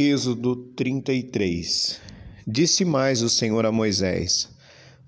[0.00, 2.00] Êxodo 33
[2.46, 4.48] Disse mais o Senhor a Moisés: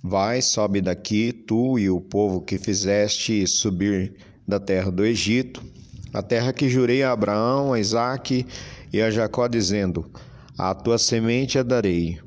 [0.03, 4.13] Vai, sobe daqui, tu e o povo que fizeste subir
[4.49, 5.63] da terra do Egito,
[6.13, 8.45] a terra que jurei a Abraão, a Isaque
[8.93, 10.11] e a Jacó, dizendo:
[10.59, 12.19] A tua semente a darei.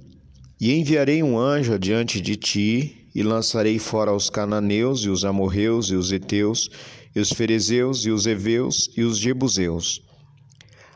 [0.57, 5.87] E enviarei um anjo adiante de ti, e lançarei fora os cananeus, e os amorreus,
[5.87, 6.69] e os heteus,
[7.13, 10.01] e os ferezeus, e os heveus, e os jebuseus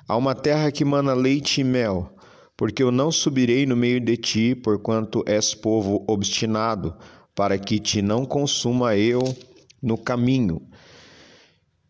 [0.07, 2.09] Há uma terra que mana leite e mel,
[2.55, 6.95] porque eu não subirei no meio de ti, porquanto és povo obstinado,
[7.35, 9.19] para que te não consuma eu
[9.81, 10.61] no caminho.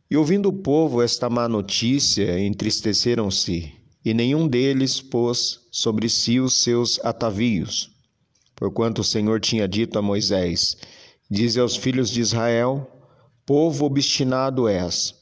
[0.09, 3.71] E ouvindo o povo esta má notícia, entristeceram-se,
[4.03, 7.91] e nenhum deles pôs sobre si os seus atavios.
[8.55, 10.75] Porquanto o Senhor tinha dito a Moisés:
[11.29, 12.89] Dize aos filhos de Israel:
[13.45, 15.16] Povo obstinado és.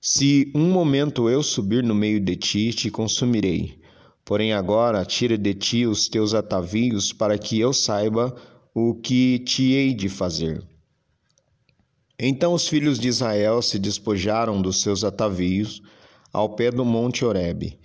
[0.00, 3.80] Se um momento eu subir no meio de ti, te consumirei.
[4.24, 8.36] Porém, agora tira de ti os teus atavios, para que eu saiba
[8.72, 10.62] o que te hei de fazer.
[12.16, 15.82] Então os filhos de Israel se despojaram dos seus atavios
[16.32, 17.78] ao pé do monte Horebe.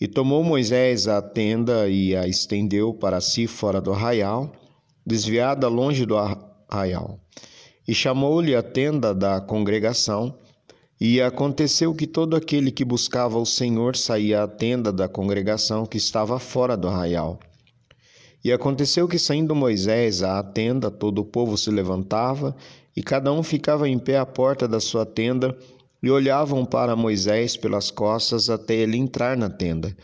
[0.00, 4.50] E tomou Moisés a tenda e a estendeu para si fora do arraial,
[5.04, 7.20] desviada longe do arraial.
[7.86, 10.38] E chamou-lhe a tenda da congregação,
[11.00, 15.96] e aconteceu que todo aquele que buscava o Senhor saía à tenda da congregação que
[15.96, 17.40] estava fora do arraial.
[18.44, 22.54] E aconteceu que, saindo Moisés à tenda, todo o povo se levantava,
[22.94, 25.56] e cada um ficava em pé à porta da sua tenda,
[26.02, 29.96] e olhavam para Moisés pelas costas até ele entrar na tenda.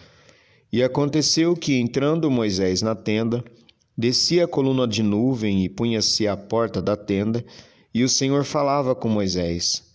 [0.73, 3.45] E aconteceu que, entrando Moisés na tenda,
[3.97, 7.45] descia a coluna de nuvem e punha-se à porta da tenda,
[7.93, 9.86] e o Senhor falava com Moisés.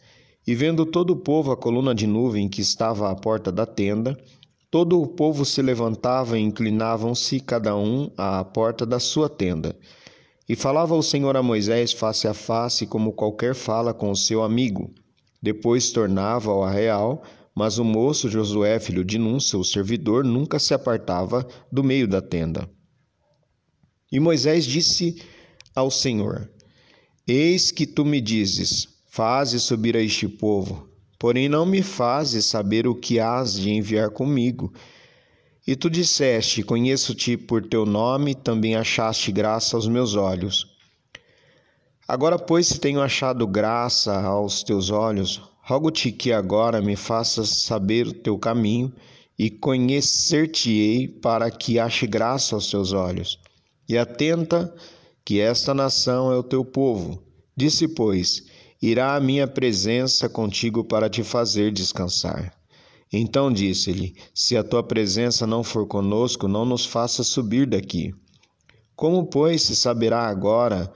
[0.45, 4.17] E vendo todo o povo a coluna de nuvem que estava à porta da tenda,
[4.71, 9.77] todo o povo se levantava e inclinavam-se cada um à porta da sua tenda.
[10.49, 14.43] E falava o Senhor a Moisés face a face, como qualquer fala com o seu
[14.43, 14.93] amigo.
[15.41, 17.23] Depois tornava ao arreal,
[17.55, 22.21] mas o moço Josué, filho de Nun, seu servidor, nunca se apartava do meio da
[22.21, 22.69] tenda.
[24.11, 25.21] E Moisés disse
[25.75, 26.49] ao Senhor:
[27.27, 30.87] Eis que tu me dizes: Faze subir a este povo,
[31.19, 34.71] porém não me fazes saber o que hás de enviar comigo.
[35.67, 40.65] E tu disseste: Conheço-te por teu nome, também achaste graça aos meus olhos.
[42.07, 48.07] Agora, pois, se tenho achado graça aos teus olhos, rogo-te que agora me faças saber
[48.07, 48.93] o teu caminho
[49.37, 53.37] e conhecer-te-ei para que ache graça aos teus olhos.
[53.89, 54.73] E atenta
[55.25, 57.21] que esta nação é o teu povo.
[57.57, 58.49] Disse, pois,
[58.81, 62.53] irá a minha presença contigo para te fazer descansar.
[63.13, 68.13] Então disse-lhe: Se a tua presença não for conosco, não nos faça subir daqui.
[68.95, 70.91] Como, pois, se saberá agora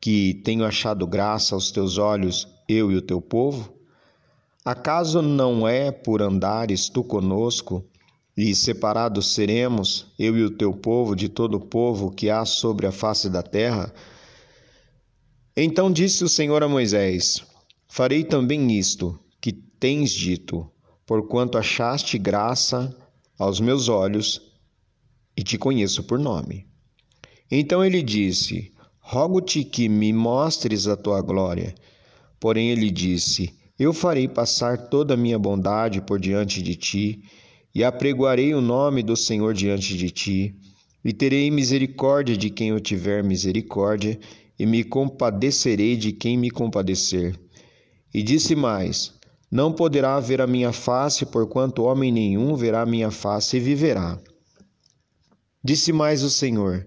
[0.00, 3.72] que tenho achado graça aos teus olhos, eu e o teu povo?
[4.64, 7.84] Acaso não é por andares tu conosco,
[8.36, 12.86] e separados seremos, eu e o teu povo, de todo o povo que há sobre
[12.86, 13.92] a face da terra?
[15.60, 17.42] Então disse o Senhor a Moisés:
[17.88, 20.70] Farei também isto que tens dito,
[21.04, 22.96] porquanto achaste graça
[23.36, 24.40] aos meus olhos
[25.36, 26.64] e te conheço por nome.
[27.50, 31.74] Então ele disse: Rogo-te que me mostres a tua glória.
[32.38, 37.20] Porém ele disse: Eu farei passar toda a minha bondade por diante de ti,
[37.74, 40.54] e apregoarei o nome do Senhor diante de ti,
[41.04, 44.20] e terei misericórdia de quem eu tiver misericórdia,
[44.58, 47.38] e me compadecerei de quem me compadecer.
[48.12, 49.14] E disse mais:
[49.50, 54.18] Não poderá ver a minha face, porquanto homem nenhum verá a minha face e viverá.
[55.62, 56.86] Disse mais o Senhor: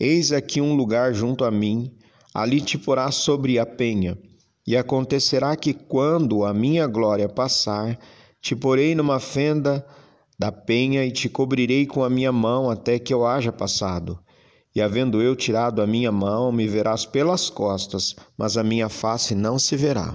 [0.00, 1.94] Eis aqui um lugar junto a mim,
[2.34, 4.18] ali te porás sobre a penha.
[4.66, 7.96] E acontecerá que, quando a minha glória passar,
[8.40, 9.86] te porei numa fenda
[10.38, 14.18] da penha e te cobrirei com a minha mão até que eu haja passado.
[14.76, 19.34] E havendo eu tirado a minha mão, me verás pelas costas, mas a minha face
[19.34, 20.12] não se verá.